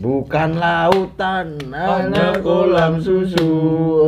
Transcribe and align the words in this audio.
Bukan 0.00 0.56
lautan, 0.56 1.60
hanya 1.68 2.32
kolam 2.40 3.04
susu. 3.04 3.52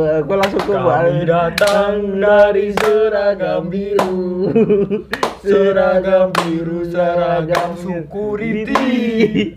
Aku 0.01 0.33
langsung 0.33 0.65
ke 0.65 0.73
Kami 0.73 1.21
datang 1.21 2.17
dari 2.17 2.73
seragam 2.81 3.69
biru 3.69 4.49
Seragam 5.45 6.33
biru, 6.33 6.81
seragam 6.89 7.77
security 7.77 9.53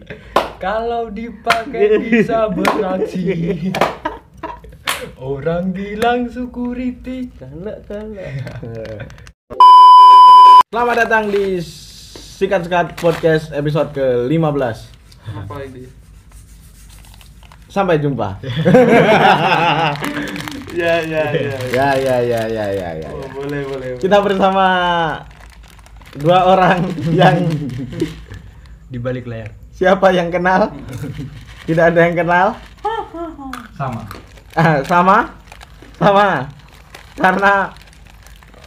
Kalau 0.61 1.09
dipakai 1.09 2.05
bisa 2.05 2.53
beraksi 2.53 3.73
Orang 5.17 5.73
bilang 5.73 6.29
security 6.29 7.33
Galak 7.41 7.89
galak. 7.89 8.37
Selamat 10.69 10.97
datang 11.09 11.33
di 11.33 11.65
Sikat 12.37 12.69
Sekat 12.69 13.01
Podcast 13.01 13.49
episode 13.57 13.97
ke-15. 13.97 14.77
Apa 15.33 15.65
ini? 15.65 16.06
Sampai 17.77 18.01
jumpa. 18.01 18.41
Ya 20.77 21.01
ya 21.01 21.25
ya 21.33 21.57
ya 21.73 21.89
ya 21.97 22.17
ya 22.21 22.43
ya 22.53 22.67
ya 22.69 22.89
ya. 23.01 23.09
Oh, 23.09 23.25
boleh 23.33 23.65
boleh 23.65 23.89
Kita 23.97 24.21
bersama 24.21 24.67
dua 26.21 26.53
orang 26.53 26.85
yang 27.17 27.49
Di 28.93 29.01
balik 29.01 29.25
layar 29.25 29.57
siapa 29.73 30.13
yang 30.13 30.29
kenal? 30.29 30.69
Tidak 31.65 31.81
ada 31.81 32.01
yang 32.05 32.13
kenal. 32.17 32.47
Sama 33.73 34.05
Ah, 34.53 34.81
sama 34.85 35.33
sama 35.97 36.45
karena 37.17 37.73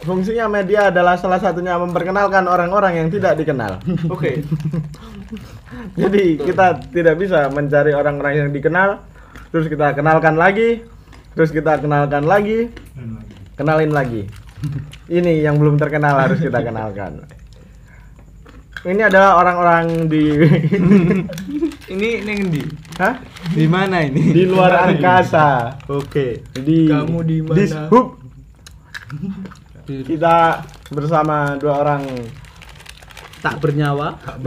fungsinya 0.04 0.46
media 0.48 0.88
adalah 0.88 1.16
salah 1.20 1.40
satunya 1.40 1.76
memperkenalkan 1.76 2.48
orang-orang 2.48 3.04
yang 3.04 3.08
tidak 3.12 3.36
dikenal. 3.36 3.80
Oke 4.14 4.40
Jadi 5.94 6.40
kita 6.40 6.80
tidak 6.90 7.16
bisa 7.20 7.46
mencari 7.52 7.94
orang-orang 7.94 8.46
yang 8.46 8.50
dikenal, 8.50 8.98
terus 9.54 9.70
kita 9.70 9.94
kenalkan 9.94 10.34
lagi, 10.34 10.82
terus 11.38 11.54
kita 11.54 11.78
kenalkan 11.78 12.26
lagi, 12.26 12.68
kenalin 13.54 13.94
lagi. 13.94 14.26
Ini 15.06 15.46
yang 15.46 15.56
belum 15.56 15.78
terkenal 15.78 16.18
harus 16.18 16.42
kita 16.42 16.60
kenalkan. 16.60 17.24
Ini 18.80 19.12
adalah 19.12 19.36
orang-orang 19.36 20.08
di 20.08 20.24
Ini 21.90 22.22
neng 22.22 22.54
di. 22.54 22.62
Hah? 23.02 23.18
Di 23.50 23.66
mana 23.66 24.06
ini? 24.06 24.30
di 24.30 24.46
luar 24.46 24.86
angkasa. 24.86 25.74
Oke. 25.90 26.46
Di 26.54 26.86
Kamu 26.86 27.18
di 27.26 27.42
mana? 27.42 27.56
di 27.58 27.64
hub. 27.90 28.19
Kita 29.90 30.62
bersama 30.94 31.58
dua 31.58 31.82
orang. 31.82 32.06
Tak 33.42 33.58
bernyawa. 33.58 34.14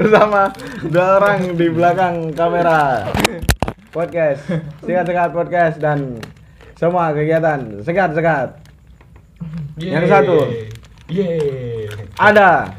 bersama 0.00 0.50
dua 0.90 1.06
orang 1.22 1.54
di 1.54 1.70
belakang 1.70 2.34
kamera. 2.34 3.06
Podcast. 3.94 4.42
Sekat-sekat 4.82 5.30
podcast 5.30 5.78
dan 5.78 6.18
semua 6.74 7.14
kegiatan. 7.14 7.84
Sekat-sekat. 7.86 8.58
Yang 9.78 10.06
satu. 10.10 10.50
Yeay. 11.06 11.86
Ada 12.18 12.74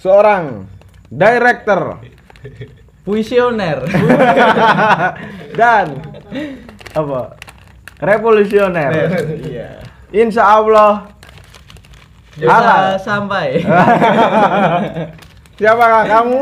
seorang 0.00 0.64
director. 1.12 2.00
Puisioner. 3.04 3.84
dan 5.60 5.86
apa 6.90 7.36
revolusioner 8.00 8.90
Iya. 9.44 9.68
insya 10.10 10.58
Allah 10.58 11.10
Bisa 12.30 12.48
halal 12.48 12.96
sampai. 12.96 13.60
siapakah 15.60 16.04
kamu 16.08 16.40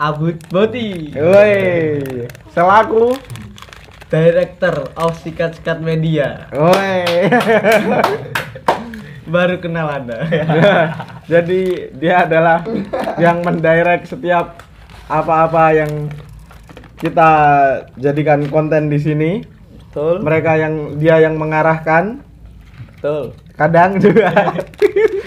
Abud 0.00 0.40
Boti. 0.48 1.12
Woi 1.12 1.54
selaku 2.50 3.14
Director 4.10 4.90
of 4.96 5.14
Sikat 5.20 5.60
Sikat 5.60 5.78
Media. 5.78 6.48
Woi 6.50 7.04
Baru 9.30 9.62
kenal 9.62 9.86
Anda. 9.86 10.26
Jadi 11.30 11.92
dia 11.94 12.26
adalah 12.26 12.66
yang 13.22 13.46
mendirect 13.46 14.10
setiap 14.10 14.58
apa-apa 15.06 15.70
yang 15.76 16.10
kita 17.00 17.30
jadikan 17.96 18.44
konten 18.52 18.92
di 18.92 19.00
sini. 19.00 19.40
Betul. 19.90 20.22
Mereka 20.22 20.52
yang 20.54 20.74
dia 21.02 21.18
yang 21.18 21.34
mengarahkan, 21.34 22.22
Betul. 22.94 23.34
kadang 23.58 23.98
juga 23.98 24.30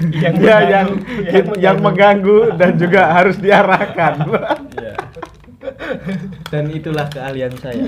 Yang 0.04 0.34
dia 0.40 0.56
mengganggu, 0.60 0.72
yang 0.72 0.88
yang 1.32 1.48
yang 1.60 1.78
mengganggu 1.80 2.56
dan 2.56 2.72
juga 2.80 3.02
harus 3.12 3.36
diarahkan. 3.42 4.14
Iya. 4.84 4.96
Dan 6.52 6.76
itulah 6.76 7.08
keahlian 7.08 7.56
saya. 7.56 7.80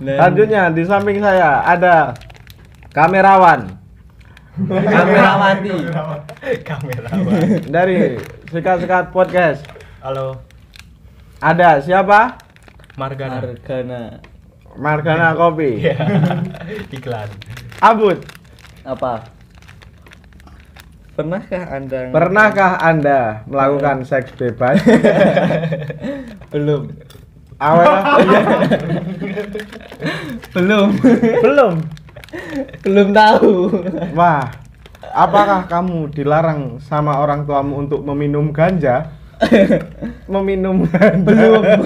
Dan 0.00 0.16
Selanjutnya 0.16 0.72
di 0.72 0.82
samping 0.88 1.20
saya 1.20 1.60
ada 1.68 2.16
kamerawan 2.96 3.76
Kamerawati. 4.56 5.76
Kamerawan 6.64 7.60
dari 7.68 8.16
Sikat-Sikat 8.48 9.12
Podcast. 9.12 9.68
Halo 10.00 10.51
Ada 11.42 11.82
siapa? 11.82 12.38
Margana 12.94 13.42
Margana. 13.42 14.02
Margana 14.78 15.28
Kopi. 15.34 15.70
Iya. 15.82 15.98
Iklan 16.94 17.26
Abud. 17.82 18.22
Apa? 18.86 19.26
Pernahkah 21.18 21.62
Anda 21.66 22.14
Pernahkah 22.14 22.72
Anda 22.78 23.20
melakukan 23.50 24.06
seks 24.06 24.30
bebas? 24.38 24.78
belum? 26.54 26.94
Awalnya 27.58 28.40
Belum. 30.54 30.88
belum. 31.42 31.74
belum 32.86 33.08
tahu. 33.12 33.52
Wah, 34.14 34.46
apakah 35.10 35.66
kamu 35.66 36.10
dilarang 36.14 36.78
sama 36.78 37.18
orang 37.18 37.44
tuamu 37.44 37.82
untuk 37.82 38.00
meminum 38.06 38.54
ganja? 38.54 39.10
meminum 40.32 40.86
belum. 41.26 41.62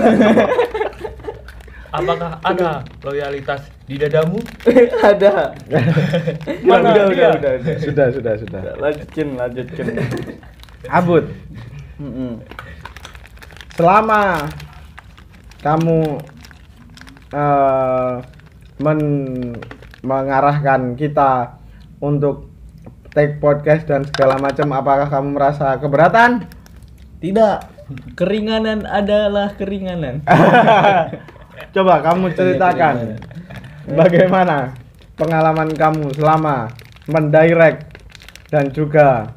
Apakah 1.96 2.36
ada 2.44 2.84
loyalitas 3.00 3.72
di 3.88 3.96
dadamu? 3.96 4.36
Ada. 5.00 5.56
Mana 6.60 6.92
udah, 6.92 6.92
dia? 6.92 7.04
udah, 7.08 7.30
udah, 7.40 7.52
udah. 7.56 7.76
Sudah, 7.80 8.06
sudah, 8.12 8.34
sudah. 8.36 8.60
Lanjutkan, 8.76 9.28
lanjutkan. 9.40 9.86
Abud, 10.92 11.24
Mm-mm. 11.96 12.44
selama 13.80 14.44
kamu 15.64 16.20
eh, 17.32 18.14
men- 18.78 19.56
mengarahkan 20.04 20.94
kita 21.00 21.56
untuk 22.04 22.52
take 23.16 23.40
podcast 23.40 23.88
dan 23.88 24.04
segala 24.04 24.36
macam, 24.36 24.68
apakah 24.76 25.08
kamu 25.08 25.28
merasa 25.32 25.80
keberatan? 25.80 26.44
Tidak. 27.20 27.58
Keringanan 28.18 28.82
adalah 28.84 29.54
keringanan. 29.54 30.20
Coba 31.74 31.94
kamu 32.04 32.32
ceritakan 32.34 33.16
bagaimana 33.88 34.74
pengalaman 35.14 35.70
kamu 35.72 36.12
selama 36.12 36.68
mendirect 37.06 37.96
dan 38.50 38.68
juga 38.70 39.32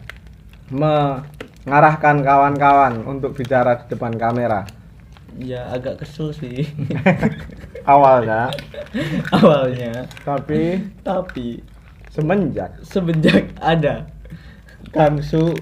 mengarahkan 0.70 2.22
kawan-kawan 2.22 3.06
untuk 3.06 3.38
bicara 3.38 3.80
di 3.80 3.86
depan 3.94 4.16
kamera. 4.18 4.66
ya 5.38 5.70
agak 5.70 6.02
kesel 6.04 6.34
sih 6.34 6.66
Awalnya, 7.88 8.50
awalnya. 9.38 10.04
tapi 10.26 10.84
Tapi 11.02 11.62
semenjak 12.10 12.76
semenjak 12.84 13.54
ada 13.62 14.10
Kamsu 14.90 15.54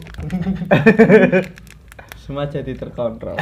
semua 2.28 2.44
jadi 2.46 2.76
terkontrol. 2.76 3.40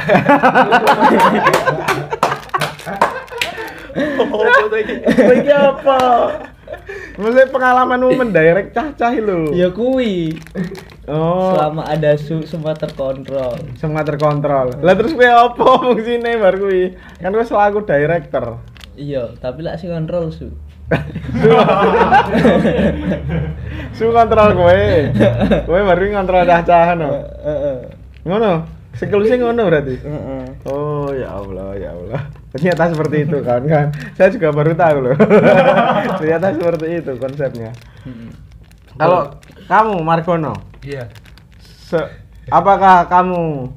Iki 3.96 5.52
apa? 5.68 5.98
Maksudnya 7.16 7.48
pengalamanmu 7.48 8.12
mendirect 8.12 8.70
cah-cah 8.70 9.14
lu. 9.16 9.50
ya 9.50 9.72
kui. 9.72 10.36
Oh, 11.08 11.54
Selama 11.54 11.82
ada 11.82 12.12
su 12.14 12.44
semua 12.44 12.74
terkontrol. 12.74 13.56
semua 13.74 14.02
terkontrol. 14.02 14.74
Lah 14.82 14.94
terus 14.94 15.14
kowe 15.14 15.24
apa 15.24 15.64
fungsine 15.80 16.36
bar 16.36 16.54
kuwi? 16.54 16.92
Kan 17.16 17.32
kowe 17.32 17.42
selaku 17.42 17.82
director. 17.82 18.60
Iya, 18.94 19.32
tapi 19.38 19.62
lah 19.62 19.74
sih 19.74 19.88
kontrol 19.88 20.28
su. 20.30 20.50
Su 23.94 24.04
kontrol 24.12 24.50
kowe. 24.54 24.82
Kowe 25.66 25.80
baru 25.82 26.02
ngontrol 26.12 26.44
cah-cah 26.44 26.94
no. 26.94 27.08
Heeh. 27.40 27.76
Ngono. 28.26 28.75
Siklusnya 28.96 29.36
ngono 29.38 29.62
berarti. 29.62 29.94
Heeh. 30.00 30.42
Oh 30.64 31.12
ya 31.12 31.28
Allah 31.30 31.76
ya 31.76 31.90
Allah. 31.92 32.20
Ternyata 32.50 32.90
seperti 32.90 33.16
itu 33.24 33.38
kan 33.40 33.62
kan. 33.64 33.86
Saya 34.16 34.32
juga 34.32 34.48
baru 34.50 34.72
tahu 34.72 34.96
loh. 35.04 35.16
Ternyata 36.20 36.46
seperti 36.52 36.86
itu 36.98 37.12
konsepnya. 37.16 37.70
Kalau 38.96 39.36
kamu 39.68 40.00
Margono, 40.00 40.56
Iya. 40.80 41.12
se- 41.60 42.10
apakah 42.48 43.04
kamu 43.06 43.68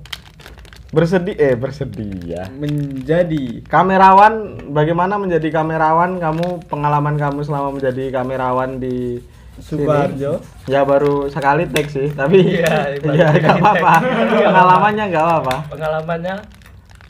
bersedia 0.89 1.37
eh 1.37 1.53
bersedia 1.53 2.49
Menjadi 2.49 3.61
kamerawan 3.61 4.33
bagaimana 4.71 5.21
menjadi 5.21 5.51
kamerawan 5.51 6.17
kamu 6.17 6.65
pengalaman 6.65 7.13
kamu 7.13 7.43
selama 7.43 7.75
menjadi 7.75 8.09
kamerawan 8.09 8.79
di? 8.79 9.19
Subarjo. 9.61 10.39
ya 10.65 10.81
baru 10.81 11.27
sekali 11.27 11.67
take 11.67 11.87
sih 11.87 12.07
tapi 12.09 12.41
Iya, 12.55 12.95
ya 13.15 13.27
sekali 13.29 13.39
nggak 13.43 13.57
apa-apa 13.57 13.93
pengalamannya 14.39 15.05
nggak 15.07 15.23
apa-apa 15.23 15.55
Pengalamannya 15.69 16.35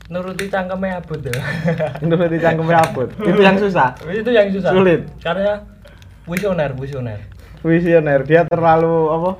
nuruti 0.07 0.45
cangkemnya 0.45 0.97
abut 0.97 1.21
ya. 1.21 1.37
untuk 1.99 2.17
dicangkemi 2.25 2.73
abut 2.73 3.09
itu 3.15 3.39
yang 3.39 3.55
susah 3.55 3.93
itu 4.05 4.29
yang 4.29 4.49
susah. 4.49 4.71
Sulit. 4.71 5.01
Karena 5.19 5.61
visioner, 6.25 6.73
visioner. 6.73 7.19
visioner 7.59 8.19
dia 8.23 8.41
terlalu 8.43 8.93
apa 9.07 9.31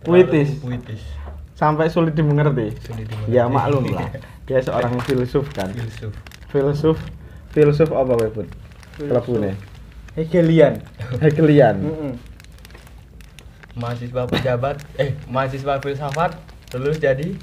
puitis 0.00 0.56
Terlalu 0.56 0.80
Puitis. 0.80 1.02
sampai 1.52 1.86
sulit 1.86 2.12
dimengerti 2.12 2.72
Sulit 2.80 3.04
dimengerti. 3.04 3.30
ya 3.30 3.44
maklum 3.46 3.84
lah 3.90 4.08
dia 4.44 4.58
seorang 4.58 4.96
filsuf 5.02 5.50
kan 5.50 5.68
Filsuf. 5.68 6.12
filsuf 6.48 6.96
filsuf 7.50 7.88
apa 7.90 8.12
webut 8.14 8.48
kelebune 8.96 9.52
Hegelian. 10.14 10.80
Hegelian. 11.20 11.76
Mahasiswa 13.76 14.24
pejabat, 14.24 14.80
eh 14.96 15.12
mahasiswa 15.28 15.76
filsafat 15.84 16.32
lulus 16.72 16.96
jadi 16.96 17.36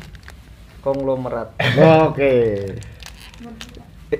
Konglomerat. 0.81 1.53
oke 2.09 2.35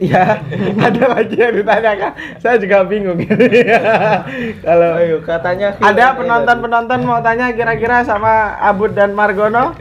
Ya, 0.01 0.42
ada 0.81 1.04
lagi 1.06 1.38
yang 1.38 1.54
ditanyakan. 1.54 2.12
Saya 2.42 2.57
juga 2.57 2.81
bingung. 2.81 3.21
Kalau 4.65 4.89
Ayo 4.98 5.21
katanya 5.21 5.77
ada 5.77 6.18
penonton-penonton 6.18 7.00
mau 7.06 7.21
tanya 7.21 7.54
kira-kira 7.54 8.01
sama 8.01 8.57
Abud 8.57 8.98
dan 8.98 9.13
Margono? 9.13 9.77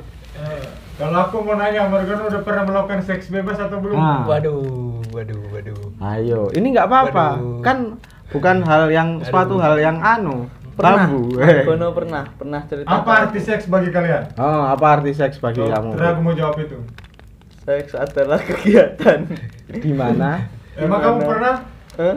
Kalau 1.00 1.16
aku 1.16 1.40
mau 1.40 1.56
nanya, 1.56 1.88
Margono 1.88 2.28
udah 2.28 2.42
pernah 2.44 2.64
melakukan 2.68 3.00
seks 3.00 3.32
bebas 3.32 3.56
atau 3.56 3.80
belum? 3.80 3.96
Ah. 3.96 4.28
waduh, 4.28 5.00
waduh, 5.16 5.40
waduh. 5.48 5.80
Ayo, 6.04 6.52
ini 6.52 6.76
nggak 6.76 6.92
apa-apa. 6.92 7.40
Kan 7.64 7.96
bukan 8.28 8.60
hal 8.68 8.92
yang 8.92 9.24
suatu 9.24 9.56
hal 9.64 9.80
yang 9.80 9.96
anu, 10.04 10.44
Pernah. 10.72 11.04
tabu. 11.04 11.36
Eh. 11.36 11.62
Gono 11.64 11.92
pernah, 11.92 12.22
pernah 12.32 12.60
cerita. 12.64 12.88
Apa 12.88 13.10
arti 13.28 13.40
seks 13.40 13.68
bagi 13.68 13.92
kalian? 13.92 14.32
Oh, 14.40 14.64
apa 14.64 14.84
arti 14.88 15.12
seks 15.12 15.36
bagi 15.36 15.60
Oh, 15.60 15.68
kamu? 15.68 15.90
Terus 15.94 16.08
aku 16.08 16.20
mau 16.24 16.32
jawab 16.32 16.56
itu. 16.58 16.78
Seks 17.62 17.92
adalah 17.92 18.40
kegiatan. 18.48 19.28
Di 19.68 19.92
mana? 19.92 20.48
Emang 20.74 21.00
kamu 21.00 21.18
pernah? 21.22 21.54
Hah? 22.00 22.16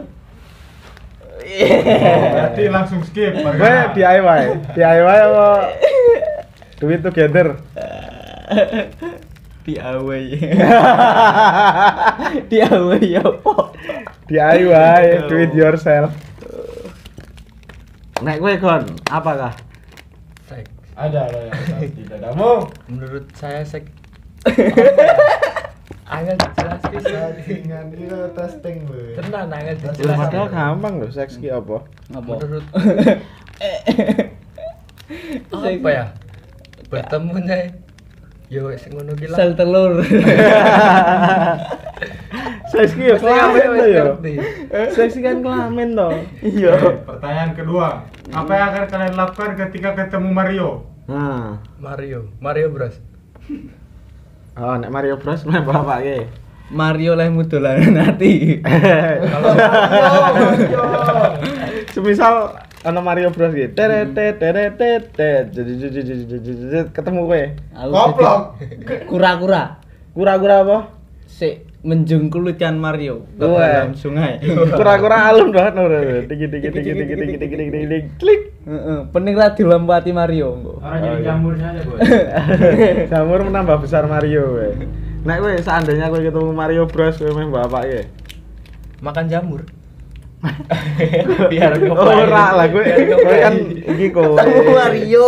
berarti 2.34 2.62
langsung 2.66 3.04
skip. 3.04 3.36
Gue. 3.36 3.74
DIY, 3.92 4.42
DIY 4.72 5.18
apa? 5.20 5.48
Do 6.80 6.88
it 6.88 7.00
together. 7.00 7.60
DIY. 9.62 10.22
DIY 12.48 13.04
apa? 13.16 13.54
DIY, 14.26 15.02
do 15.28 15.36
it 15.38 15.52
yourself. 15.54 16.10
Nek 18.24 18.40
gue 18.40 18.52
kon, 18.56 18.84
apakah? 19.12 19.52
Seks. 20.48 20.72
Ada, 20.96 21.28
ada 21.28 21.38
yang 21.44 21.52
pasti 21.52 22.02
dadamu. 22.12 22.64
Menurut 22.88 23.28
saya 23.36 23.60
seks 23.60 23.92
Angel 26.06 26.38
jelas 26.38 26.80
Dengan 27.44 27.90
itu 27.90 28.14
testing 28.32 28.86
lu. 28.86 29.18
Tenang, 29.18 29.50
angel 29.50 29.74
jelas. 29.98 30.16
padahal 30.16 30.46
gampang 30.48 31.02
loh 31.02 31.10
seks 31.10 31.36
ki 31.36 31.50
apa? 31.50 31.82
Menurut 32.14 32.62
apa 35.66 35.88
ya? 35.90 36.04
Bertemunya 36.86 37.74
Yo, 38.46 38.70
wis 38.70 38.86
ngono 38.86 39.18
ki 39.18 39.26
lah. 39.26 39.36
Sel 39.36 39.58
telur. 39.58 39.98
Seks 42.66 42.98
ki 42.98 43.02
ya 43.10 43.14
Pasti 43.18 43.30
kamu 43.30 43.54
kelamin 43.58 43.78
to 43.78 43.86
ya. 43.90 44.04
Seks 44.94 45.14
ki 45.18 45.22
kan 45.22 45.38
kelamin 45.42 45.88
to. 45.98 46.08
Iya. 46.46 46.74
Pertanyaan 47.02 47.52
kedua, 47.58 48.06
apa 48.30 48.50
yang 48.54 48.66
akan 48.70 48.84
kalian 48.86 49.14
lakukan 49.18 49.50
ketika 49.66 49.90
ketemu 49.98 50.28
Mario? 50.30 50.68
Nah, 51.06 51.62
Mario, 51.78 52.30
Mario 52.42 52.70
Bros. 52.74 52.98
oh 54.58 54.74
nek 54.74 54.90
Mario 54.90 55.14
Bros 55.22 55.46
main 55.46 55.62
bapak 55.62 55.98
ki. 56.02 56.18
Mario 56.70 57.14
leh 57.14 57.30
dolanan 57.46 57.94
hati. 58.02 58.58
Kalau 59.30 59.54
Semisal 61.94 62.34
ana 62.86 63.00
Mario 63.02 63.34
Bros 63.34 63.50
ki. 63.50 63.74
Teret 63.74 64.14
teret 64.14 64.72
tet. 64.78 65.02
ketemu 66.94 67.20
kowe. 67.26 67.42
Goblok. 67.90 68.40
jadi 68.62 69.06
Kura-kura. 69.10 69.62
Kura-kura 70.14 70.56
apa? 70.62 70.78
Si 71.26 71.66
menjengkulkan 71.86 72.78
Mario 72.78 73.26
ke 73.38 73.46
dalam 73.46 73.94
sungai. 73.94 74.38
Kura-kura 74.78 75.30
alun 75.30 75.50
banget 75.50 75.72
no. 75.74 75.90
Digi 76.30 76.46
digi 76.46 76.68
digi 76.70 76.92
digi 76.94 77.14
digi 77.14 77.36
digi 77.38 77.56
digi 77.58 77.86
digi 77.86 77.98
klik. 78.18 78.42
Heeh, 78.66 78.98
pening 79.14 79.34
ra 79.38 79.54
dilompati 79.54 80.10
Mario 80.10 80.46
engko. 80.54 80.74
Orang 80.82 80.98
jadi 81.02 81.20
jamur 81.22 81.54
saja, 81.54 81.80
Bos. 81.86 81.98
Jamur 83.14 83.40
menambah 83.46 83.76
besar 83.82 84.10
Mario 84.10 84.58
we. 84.58 84.68
Nek 85.26 85.38
kowe 85.38 85.54
seandainya 85.54 86.10
kowe 86.10 86.22
ketemu 86.22 86.50
Mario 86.50 86.82
Bros 86.90 87.18
kowe 87.18 87.30
main 87.34 87.50
bapak 87.50 87.82
ki. 87.86 88.02
makan 89.04 89.28
jamur. 89.28 89.62
Biar 91.52 91.72
Oh, 91.86 92.06
ora 92.06 92.44
lah 92.56 92.66
kowe 92.70 92.84
kowe 92.84 93.36
kan 93.38 93.54
iki 93.86 94.06
kowe. 94.10 94.36
Ketemu 94.36 94.72
Mario, 94.72 95.26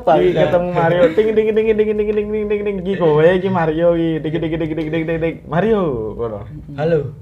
Iki 0.00 0.04
bangga. 0.06 0.40
ketemu 0.46 0.68
Mario 0.72 1.02
ting 1.12 1.26
ting 1.32 1.46
ting 1.48 1.54
ting 1.54 1.66
ting 1.66 1.76
ting 1.76 2.10
ting 2.12 2.48
ting 2.48 2.60
ting 2.64 2.76
iki 2.80 2.94
kowe 2.96 3.22
iki 3.22 3.48
Mario 3.48 3.88
iki 3.94 4.26
ting 4.26 4.32
ting 4.32 4.52
ting 4.52 4.70
ting 4.70 4.88
ting 4.90 5.04
ting 5.06 5.18
ting 5.20 5.34
Mario 5.46 5.80
ngono. 6.14 6.40
Halo. 6.76 7.14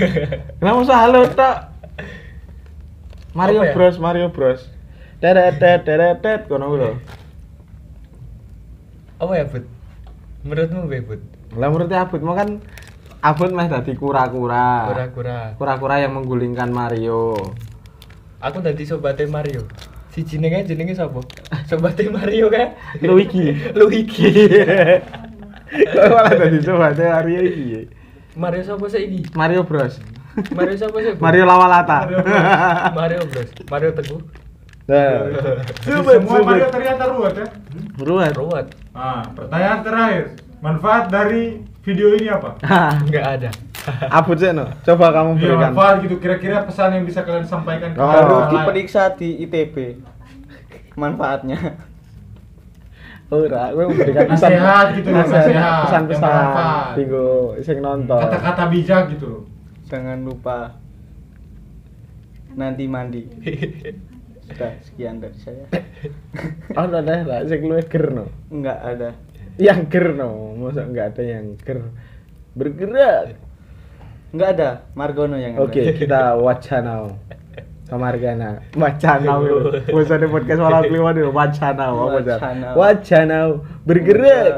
Kenapa 0.58 0.78
usah 0.80 0.98
halo 1.04 1.20
tok? 1.30 1.56
Mario 3.36 3.60
Apa 3.62 3.68
ya? 3.68 3.74
Bros, 3.76 3.96
Mario 4.00 4.26
Bros. 4.32 4.60
Teret 5.20 5.60
teret 5.60 6.20
tet 6.20 6.48
ngono 6.48 6.76
lho. 6.76 6.90
Apa 9.16 9.32
ya, 9.32 9.44
Bud? 9.48 9.64
Menurutmu, 10.44 10.88
Be, 10.88 11.00
Bud? 11.00 11.20
Lah 11.56 11.72
menurut 11.72 11.88
Abud 11.88 12.20
mau 12.20 12.36
kan 12.36 12.60
Abud 13.26 13.50
meh 13.50 13.66
dadi 13.66 13.90
kura-kura. 13.98 14.86
Kura-kura. 14.86 15.38
Kura-kura 15.58 15.98
yang 15.98 16.14
menggulingkan 16.14 16.70
Mario. 16.70 17.34
Aku 18.38 18.62
tadi 18.62 18.86
sobatnya 18.86 19.26
Mario. 19.26 19.66
Si 20.14 20.22
jenenge 20.22 20.62
jenenge 20.62 20.94
sapa? 20.94 21.18
Sobatnya 21.66 22.14
Mario 22.14 22.46
kan? 22.46 22.78
Luigi. 23.02 23.50
Luigi. 23.78 24.30
Kok 25.66 26.06
malah 26.06 26.32
dadi 26.38 26.58
sobatnya 26.62 27.18
Mario 27.18 27.40
iki. 27.42 27.66
Mario 28.38 28.62
sapa 28.62 28.86
sih 28.94 29.02
iki? 29.10 29.20
Mario 29.34 29.66
Bros. 29.66 29.98
Mario 30.54 30.78
sapa 30.78 30.96
sih? 31.02 31.18
Mario 31.18 31.44
Lawalata. 31.50 32.06
Mario 32.94 33.26
Bros. 33.26 33.50
Mario 33.66 33.90
Teguh. 33.90 34.22
Nah. 34.86 35.34
Semua 35.82 36.46
Mario 36.46 36.70
ternyata 36.70 37.10
ruwet 37.10 37.34
ya. 37.42 37.46
Ruwet. 37.98 38.32
Ruwet. 38.38 38.66
Nah, 38.94 39.26
pertanyaan 39.34 39.82
terakhir. 39.82 40.24
Manfaat 40.62 41.10
dari 41.10 41.74
video 41.86 42.08
ini 42.12 42.26
apa? 42.26 42.58
Enggak 43.06 43.26
ada. 43.38 43.50
Abud 44.18 44.34
sih 44.34 44.50
no. 44.50 44.66
Coba 44.82 45.14
kamu 45.14 45.30
Iya, 45.32 45.40
berikan. 45.40 45.62
manfaat 45.70 45.94
gitu. 46.02 46.14
Kira-kira 46.18 46.66
pesan 46.66 46.90
yang 46.92 47.04
bisa 47.06 47.22
kalian 47.22 47.46
sampaikan 47.46 47.94
ke 47.94 47.98
Oh. 47.98 48.04
orang 48.04 48.18
Baru 48.18 48.38
diperiksa 48.50 49.14
di 49.14 49.38
ITB. 49.40 50.02
Manfaatnya. 50.98 51.78
Ora, 53.26 53.74
gue 53.74 53.84
memberikan 53.84 54.26
pesan 54.28 54.50
Nasihat 54.54 54.86
gitu 54.94 55.08
loh, 55.10 55.18
nasihat 55.18 55.50
yang 55.50 55.82
Pesan-pesan 55.82 56.42
tinggu 56.94 57.26
sing 57.58 57.78
nonton. 57.82 58.22
Kata-kata 58.22 58.62
bijak 58.70 59.02
gitu 59.10 59.26
loh. 59.26 59.42
Jangan 59.86 60.18
lupa 60.22 60.78
nanti 62.54 62.86
mandi. 62.86 63.22
Sudah 64.46 64.78
sekian 64.78 65.18
dari 65.18 65.34
saya. 65.36 65.66
Oh, 66.78 66.86
ada 66.86 67.02
lah 67.02 67.42
sing 67.50 67.66
luwih 67.66 67.82
ger 67.82 68.14
no. 68.14 68.30
Enggak 68.46 68.78
ada. 68.78 69.10
Yang 69.56 69.80
ger 69.88 70.06
no, 70.12 70.52
masa 70.60 70.84
enggak 70.84 71.16
ada 71.16 71.22
yang 71.24 71.56
ger. 71.64 71.80
Bergerak. 72.56 73.40
Enggak 74.32 74.48
ada 74.56 74.68
Margono 74.92 75.36
yang. 75.40 75.56
Oke, 75.56 75.80
kita 75.96 76.36
wacana. 76.36 77.08
Kamargana. 77.86 78.66
Wacana. 78.74 79.32
Bosan 79.86 80.18
di 80.18 80.26
podcast 80.26 80.58
walau 80.58 80.82
kliwon 80.82 81.16
itu 81.22 81.30
wacana. 81.30 81.84
Apa? 81.94 82.04
Wacana. 82.18 82.68
Wacana. 82.74 83.38
Bergerak. 83.86 84.52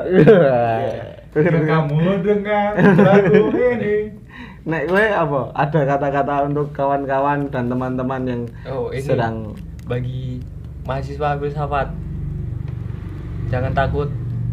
Jika 1.36 1.60
kamu 1.60 2.24
dengar 2.24 2.72
lagu 2.80 3.52
ini. 3.52 4.16
Nek 4.64 4.82
gue 4.88 5.04
apa? 5.12 5.52
Ada 5.52 5.80
kata-kata 5.84 6.34
untuk 6.48 6.72
kawan-kawan 6.72 7.52
dan 7.52 7.68
teman-teman 7.68 8.22
yang 8.24 8.42
Oh, 8.68 8.92
ini 8.92 9.00
sedang 9.04 9.52
bagi 9.84 10.40
mahasiswa 10.88 11.36
filsafat. 11.36 11.88
Jangan 13.48 13.72
takut 13.72 14.08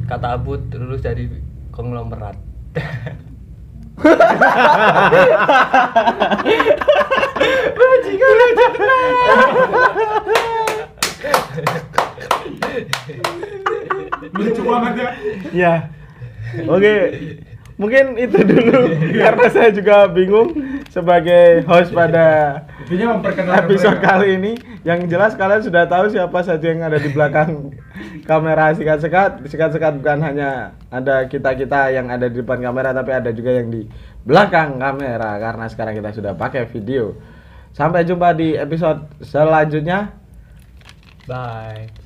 kata 0.05 0.37
abut 0.37 0.61
lulus 0.73 1.01
dari 1.01 1.29
konglomerat. 1.73 2.37
Bajingan 7.75 8.35
Lucu 14.35 14.61
banget 14.67 14.93
ya. 14.93 15.09
Ya. 15.55 15.73
Oke. 16.67 16.93
Mungkin 17.75 18.15
itu 18.15 18.39
dulu 18.39 18.87
karena 19.19 19.45
saya 19.51 19.67
juga 19.75 20.07
bingung 20.07 20.55
sebagai 20.87 21.67
host 21.67 21.91
pada 21.91 22.63
Intinya 22.87 23.19
memperkenalkan 23.19 23.67
episode 23.67 23.99
kali 23.99 24.39
ini. 24.39 24.55
Yang 24.87 25.11
jelas 25.11 25.35
kalian 25.35 25.63
sudah 25.65 25.83
tahu 25.83 26.07
siapa 26.07 26.39
saja 26.39 26.71
yang 26.71 26.87
ada 26.87 26.95
di 27.01 27.11
belakang 27.11 27.75
kamera 28.29 28.71
sikat-sekat. 28.75 29.45
Sikat-sekat 29.47 29.99
bukan 29.99 30.19
hanya 30.21 30.75
ada 30.91 31.25
kita-kita 31.25 31.91
yang 31.91 32.11
ada 32.11 32.27
di 32.27 32.41
depan 32.41 32.61
kamera 32.61 32.91
tapi 32.91 33.11
ada 33.15 33.31
juga 33.31 33.51
yang 33.55 33.71
di 33.71 33.87
belakang 34.25 34.81
kamera 34.81 35.37
karena 35.39 35.65
sekarang 35.69 35.93
kita 35.97 36.11
sudah 36.15 36.33
pakai 36.35 36.67
video. 36.69 37.15
Sampai 37.75 38.07
jumpa 38.07 38.31
di 38.35 38.55
episode 38.55 39.11
selanjutnya. 39.19 40.15
Bye. 41.27 42.04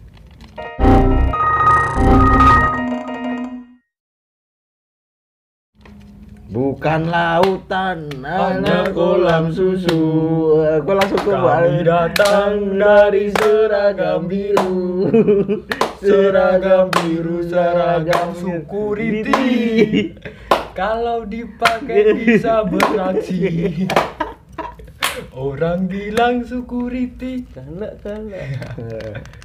Bukan 6.49 7.13
lautan, 7.13 8.09
hanya 8.25 8.89
kolam 8.89 9.53
susu. 9.53 10.01
Kolam 10.81 11.05
susu 11.05 11.29
Kami 11.29 11.45
balik 11.45 11.85
datang 11.85 12.73
dari 12.73 13.29
seragam 13.37 14.25
biru. 14.25 15.13
Seragam 16.01 16.89
biru, 16.89 17.45
seragam 17.45 18.33
security. 18.33 20.09
Kalau 20.73 21.21
dipakai 21.29 22.17
bisa 22.17 22.65
beraksi. 22.65 23.85
Orang 25.37 25.85
bilang 25.85 26.41
security. 26.49 27.45
Kanak 27.53 28.01
kanak. 28.01 29.21